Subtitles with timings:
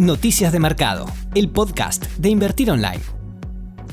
[0.00, 1.04] Noticias de Mercado,
[1.34, 3.02] el podcast de Invertir Online.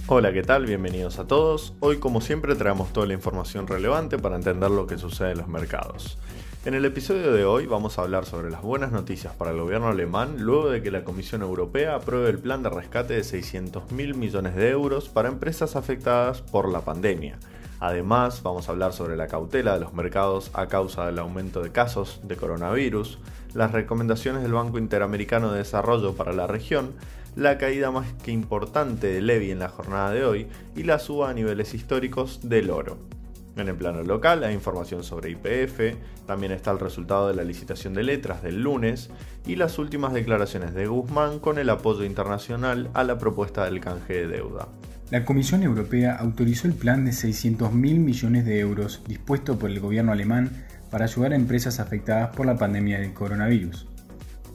[0.08, 0.66] Hola, ¿qué tal?
[0.66, 1.74] Bienvenidos a todos.
[1.81, 5.49] Hoy, como siempre, traemos toda la información relevante para entender lo que sucede en los
[5.49, 6.17] mercados.
[6.63, 9.90] En el episodio de hoy vamos a hablar sobre las buenas noticias para el gobierno
[9.90, 14.15] alemán luego de que la Comisión Europea apruebe el plan de rescate de 600 mil
[14.15, 17.38] millones de euros para empresas afectadas por la pandemia.
[17.80, 21.71] Además, vamos a hablar sobre la cautela de los mercados a causa del aumento de
[21.71, 23.20] casos de coronavirus,
[23.53, 26.94] las recomendaciones del Banco Interamericano de Desarrollo para la región,
[27.35, 31.30] la caída más que importante de Levy en la jornada de hoy y la suba
[31.30, 32.98] a niveles históricos del oro.
[33.55, 37.94] En el plano local hay información sobre IPF, también está el resultado de la licitación
[37.94, 39.09] de letras del lunes
[39.46, 44.13] y las últimas declaraciones de Guzmán con el apoyo internacional a la propuesta del canje
[44.13, 44.68] de deuda.
[45.10, 50.12] La Comisión Europea autorizó el plan de 600.000 millones de euros dispuesto por el gobierno
[50.12, 53.88] alemán para ayudar a empresas afectadas por la pandemia del coronavirus.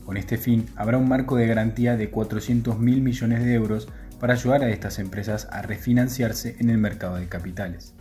[0.04, 3.88] Con este fin, habrá un marco de garantía de 400.000 millones de euros
[4.20, 7.94] para ayudar a estas empresas a refinanciarse en el mercado de capitales.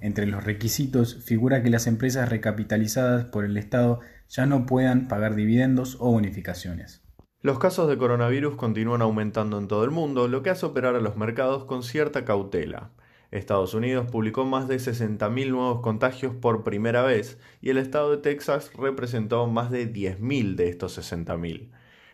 [0.00, 5.36] Entre los requisitos figura que las empresas recapitalizadas por el Estado ya no puedan pagar
[5.36, 7.03] dividendos o bonificaciones.
[7.44, 11.00] Los casos de coronavirus continúan aumentando en todo el mundo, lo que hace operar a
[11.00, 12.88] los mercados con cierta cautela.
[13.32, 18.16] Estados Unidos publicó más de 60.000 nuevos contagios por primera vez y el estado de
[18.16, 21.68] Texas representó más de 10.000 de estos 60.000.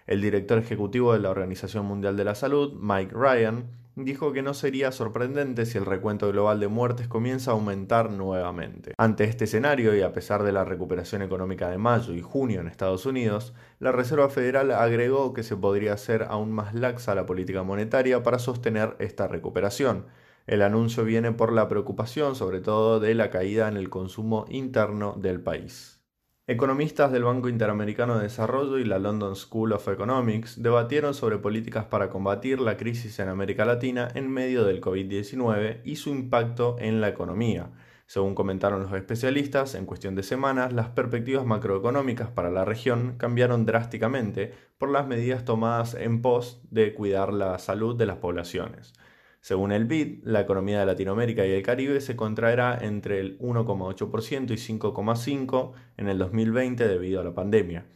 [0.08, 3.70] El director ejecutivo de la Organización Mundial de la Salud, Mike Ryan,
[4.04, 8.94] dijo que no sería sorprendente si el recuento global de muertes comienza a aumentar nuevamente.
[8.98, 12.68] Ante este escenario y a pesar de la recuperación económica de mayo y junio en
[12.68, 17.62] Estados Unidos, la Reserva Federal agregó que se podría hacer aún más laxa la política
[17.62, 20.06] monetaria para sostener esta recuperación,
[20.50, 25.14] el anuncio viene por la preocupación sobre todo de la caída en el consumo interno
[25.16, 25.99] del país.
[26.46, 31.84] Economistas del Banco Interamericano de Desarrollo y la London School of Economics debatieron sobre políticas
[31.84, 37.00] para combatir la crisis en América Latina en medio del COVID-19 y su impacto en
[37.00, 37.70] la economía.
[38.06, 43.64] Según comentaron los especialistas, en cuestión de semanas las perspectivas macroeconómicas para la región cambiaron
[43.64, 48.94] drásticamente por las medidas tomadas en pos de cuidar la salud de las poblaciones.
[49.40, 54.50] Según el BID, la economía de Latinoamérica y el Caribe se contraerá entre el 1,8%
[54.50, 57.86] y 5,5% en el 2020 debido a la pandemia.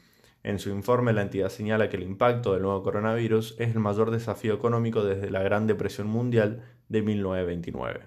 [0.43, 4.10] En su informe, la entidad señala que el impacto del nuevo coronavirus es el mayor
[4.10, 8.00] desafío económico desde la Gran Depresión Mundial de 1929.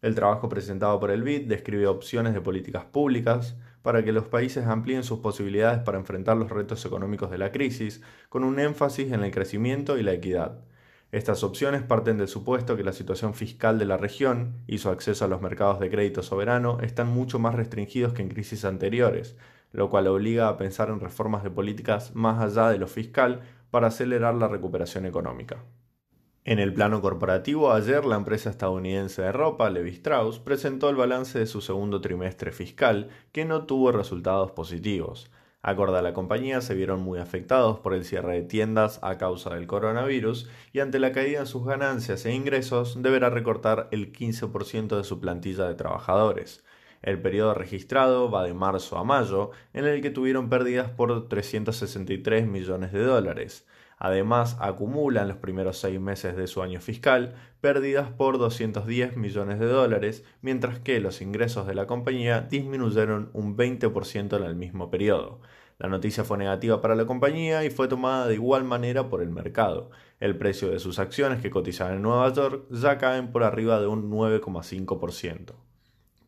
[0.00, 4.66] El trabajo presentado por el BID describe opciones de políticas públicas para que los países
[4.66, 9.24] amplíen sus posibilidades para enfrentar los retos económicos de la crisis, con un énfasis en
[9.24, 10.60] el crecimiento y la equidad.
[11.10, 15.24] Estas opciones parten del supuesto que la situación fiscal de la región y su acceso
[15.24, 19.34] a los mercados de crédito soberano están mucho más restringidos que en crisis anteriores,
[19.72, 23.86] lo cual obliga a pensar en reformas de políticas más allá de lo fiscal para
[23.86, 25.64] acelerar la recuperación económica.
[26.44, 31.38] En el plano corporativo, ayer la empresa estadounidense de ropa, Levi Strauss, presentó el balance
[31.38, 35.30] de su segundo trimestre fiscal, que no tuvo resultados positivos.
[35.68, 39.54] Acorde a la compañía, se vieron muy afectados por el cierre de tiendas a causa
[39.54, 44.96] del coronavirus y ante la caída en sus ganancias e ingresos deberá recortar el 15%
[44.96, 46.64] de su plantilla de trabajadores.
[47.02, 52.46] El periodo registrado va de marzo a mayo, en el que tuvieron pérdidas por 363
[52.46, 53.66] millones de dólares.
[53.98, 59.58] Además, acumula en los primeros seis meses de su año fiscal pérdidas por 210 millones
[59.58, 64.90] de dólares, mientras que los ingresos de la compañía disminuyeron un 20% en el mismo
[64.90, 65.40] periodo.
[65.78, 69.30] La noticia fue negativa para la compañía y fue tomada de igual manera por el
[69.30, 69.90] mercado.
[70.18, 73.86] El precio de sus acciones que cotizan en Nueva York ya caen por arriba de
[73.86, 75.54] un 9,5%.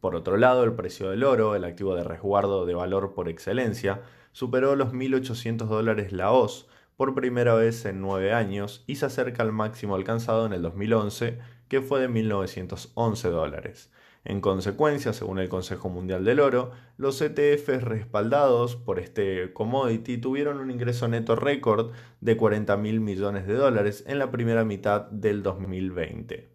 [0.01, 4.03] Por otro lado, el precio del oro, el activo de resguardo de valor por excelencia,
[4.31, 6.67] superó los 1.800 dólares la OZ,
[6.97, 11.39] por primera vez en nueve años y se acerca al máximo alcanzado en el 2011,
[11.69, 13.91] que fue de 1.911 dólares.
[14.25, 20.59] En consecuencia, según el Consejo Mundial del Oro, los ETFs respaldados por este commodity tuvieron
[20.59, 25.43] un ingreso neto récord de 40 mil millones de dólares en la primera mitad del
[25.43, 26.51] 2020.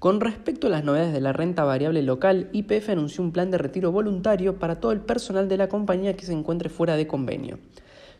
[0.00, 3.58] Con respecto a las novedades de la renta variable local, IPF anunció un plan de
[3.58, 7.58] retiro voluntario para todo el personal de la compañía que se encuentre fuera de convenio.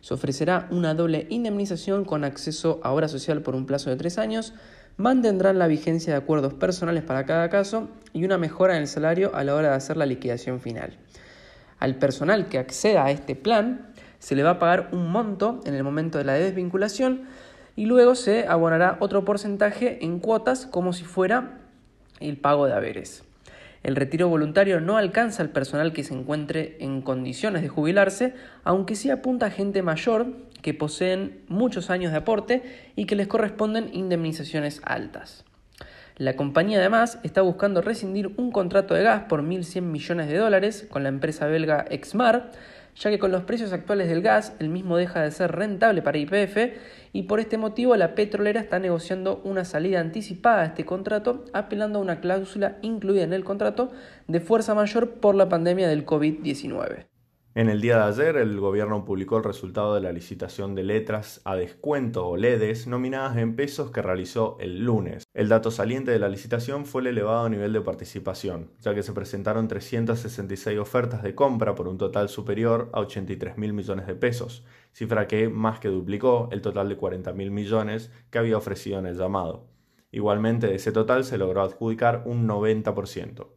[0.07, 4.17] Se ofrecerá una doble indemnización con acceso a obra social por un plazo de tres
[4.17, 4.53] años,
[4.95, 9.35] mantendrán la vigencia de acuerdos personales para cada caso y una mejora en el salario
[9.35, 10.97] a la hora de hacer la liquidación final.
[11.79, 15.73] Al personal que acceda a este plan se le va a pagar un monto en
[15.73, 17.23] el momento de la desvinculación
[17.75, 21.59] y luego se abonará otro porcentaje en cuotas como si fuera
[22.21, 23.26] el pago de haberes.
[23.87, 28.33] El retiro voluntario no alcanza al personal que se encuentre en condiciones de jubilarse,
[28.65, 30.27] aunque sí apunta a gente mayor
[30.61, 32.63] que poseen muchos años de aporte
[32.97, 35.45] y que les corresponden indemnizaciones altas.
[36.17, 40.85] La compañía además está buscando rescindir un contrato de gas por 1.100 millones de dólares
[40.89, 42.51] con la empresa belga Exmar,
[42.99, 46.17] ya que con los precios actuales del gas el mismo deja de ser rentable para
[46.17, 46.57] IPF
[47.13, 51.99] y por este motivo la petrolera está negociando una salida anticipada de este contrato apelando
[51.99, 53.91] a una cláusula incluida en el contrato
[54.27, 57.16] de fuerza mayor por la pandemia del COVID-19.
[57.57, 61.41] En el día de ayer, el gobierno publicó el resultado de la licitación de letras
[61.43, 65.23] a descuento o LEDs nominadas en pesos que realizó el lunes.
[65.33, 69.11] El dato saliente de la licitación fue el elevado nivel de participación, ya que se
[69.11, 74.63] presentaron 366 ofertas de compra por un total superior a 83 mil millones de pesos,
[74.93, 79.07] cifra que más que duplicó el total de 40 mil millones que había ofrecido en
[79.07, 79.65] el llamado.
[80.11, 83.56] Igualmente, de ese total se logró adjudicar un 90%.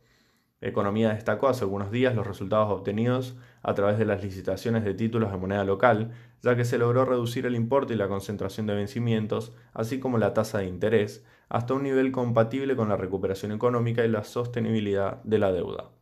[0.63, 5.33] Economía destacó hace algunos días los resultados obtenidos a través de las licitaciones de títulos
[5.33, 6.13] de moneda local,
[6.43, 10.35] ya que se logró reducir el importe y la concentración de vencimientos, así como la
[10.35, 15.39] tasa de interés, hasta un nivel compatible con la recuperación económica y la sostenibilidad de
[15.39, 15.93] la deuda.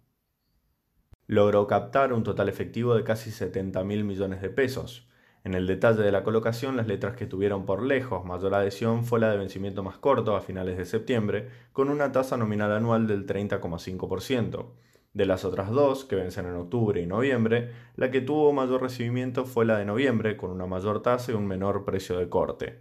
[1.28, 5.08] Logró captar un total efectivo de casi 70 mil millones de pesos,
[5.44, 9.20] en el detalle de la colocación, las letras que tuvieron por lejos mayor adhesión fue
[9.20, 13.26] la de vencimiento más corto a finales de septiembre, con una tasa nominal anual del
[13.26, 14.67] 30,5%.
[15.14, 19.46] De las otras dos, que vencen en octubre y noviembre, la que tuvo mayor recibimiento
[19.46, 22.81] fue la de noviembre, con una mayor tasa y un menor precio de corte.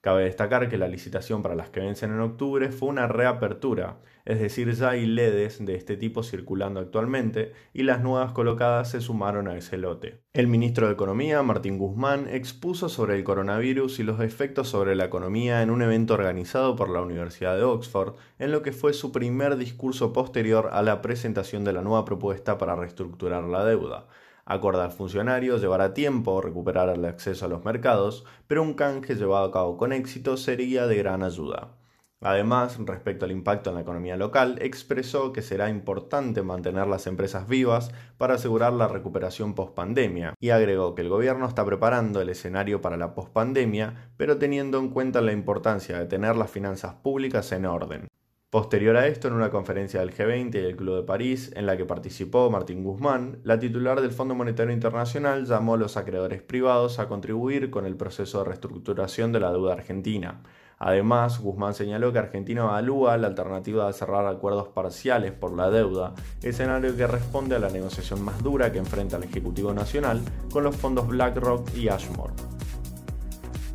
[0.00, 4.38] Cabe destacar que la licitación para las que vencen en octubre fue una reapertura, es
[4.38, 9.48] decir, ya hay LEDs de este tipo circulando actualmente y las nuevas colocadas se sumaron
[9.48, 10.20] a ese lote.
[10.34, 15.06] El ministro de Economía, Martín Guzmán, expuso sobre el coronavirus y los efectos sobre la
[15.06, 19.10] economía en un evento organizado por la Universidad de Oxford, en lo que fue su
[19.10, 24.06] primer discurso posterior a la presentación de la nueva propuesta para reestructurar la deuda.
[24.50, 29.44] Acorde al funcionario, llevará tiempo recuperar el acceso a los mercados, pero un canje llevado
[29.44, 31.76] a cabo con éxito sería de gran ayuda.
[32.22, 37.46] Además, respecto al impacto en la economía local, expresó que será importante mantener las empresas
[37.46, 42.80] vivas para asegurar la recuperación post-pandemia y agregó que el gobierno está preparando el escenario
[42.80, 47.66] para la post-pandemia, pero teniendo en cuenta la importancia de tener las finanzas públicas en
[47.66, 48.08] orden.
[48.50, 51.76] Posterior a esto, en una conferencia del G20 y el Club de París, en la
[51.76, 56.98] que participó Martín Guzmán, la titular del Fondo Monetario Internacional llamó a los acreedores privados
[56.98, 60.40] a contribuir con el proceso de reestructuración de la deuda argentina.
[60.78, 66.14] Además, Guzmán señaló que Argentina evalúa la alternativa de cerrar acuerdos parciales por la deuda,
[66.40, 70.74] escenario que responde a la negociación más dura que enfrenta el Ejecutivo Nacional con los
[70.74, 72.32] fondos BlackRock y Ashmore.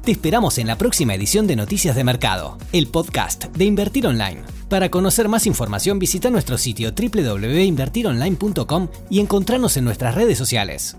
[0.03, 4.62] Te esperamos en la próxima edición de Noticias de Mercado, el podcast de Invertir Online.
[4.73, 10.97] Para conocer más información visita nuestro sitio www.invertironline.com y encontrarnos en nuestras redes sociales.